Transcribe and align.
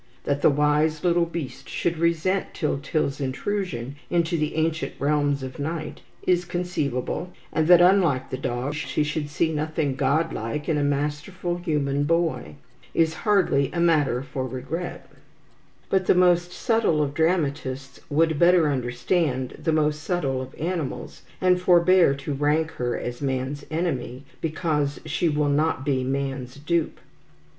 That 0.23 0.41
the 0.41 0.49
wise 0.49 1.03
little 1.03 1.27
beast 1.27 1.69
should 1.69 1.99
resent 1.99 2.55
Tyltyl's 2.55 3.21
intrusion 3.21 3.97
into 4.09 4.35
the 4.35 4.55
ancient 4.55 4.93
realms 4.97 5.43
of 5.43 5.59
night, 5.59 6.01
is 6.25 6.43
conceivable, 6.43 7.31
and 7.53 7.67
that, 7.67 7.81
unlike 7.81 8.31
the 8.31 8.37
dog, 8.37 8.73
she 8.73 9.03
should 9.03 9.29
see 9.29 9.53
nothing 9.53 9.93
godlike 9.93 10.67
in 10.67 10.79
a 10.79 10.83
masterful 10.83 11.57
human 11.57 12.05
boy, 12.05 12.55
is 12.95 13.13
hardly 13.29 13.69
a 13.73 13.79
matter 13.79 14.23
for 14.23 14.47
regret; 14.47 15.07
but 15.87 16.07
the 16.07 16.15
most 16.15 16.51
subtle 16.51 17.03
of 17.03 17.13
dramatists 17.13 17.99
should 18.11 18.39
better 18.39 18.71
understand 18.71 19.51
the 19.61 19.71
most 19.71 20.01
subtle 20.01 20.41
of 20.41 20.55
animals, 20.55 21.21
and 21.39 21.61
forbear 21.61 22.15
to 22.15 22.33
rank 22.33 22.71
her 22.71 22.97
as 22.97 23.21
man's 23.21 23.67
enemy 23.69 24.23
because 24.41 24.99
she 25.05 25.29
will 25.29 25.47
not 25.47 25.85
be 25.85 26.03
man's 26.03 26.55
dupe. 26.55 26.99